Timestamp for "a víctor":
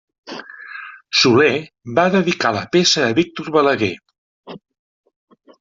3.09-3.53